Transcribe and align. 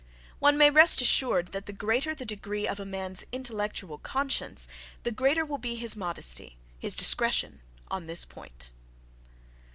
One 0.39 0.57
may 0.57 0.71
rest 0.71 0.99
assured 1.03 1.49
that 1.49 1.67
the 1.67 1.71
greater 1.73 2.15
the 2.15 2.25
degree 2.25 2.67
of 2.67 2.79
a 2.79 2.87
man's 2.87 3.23
intellectual 3.31 3.99
conscience 3.99 4.67
the 5.03 5.11
greater 5.11 5.45
will 5.45 5.59
be 5.59 5.75
his 5.75 5.95
modesty, 5.95 6.57
his 6.79 6.95
discretion, 6.95 7.61
on 7.91 8.07
this 8.07 8.25
point. 8.25 8.71